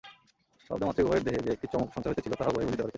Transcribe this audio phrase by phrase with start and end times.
[0.67, 2.89] শব্দ মাত্রেই উভয়ের দেহে যে একটি চমক-সঞ্চার হইতেছিল, তাহা উভয়েই বুঝিতে পারিতেছিলেন।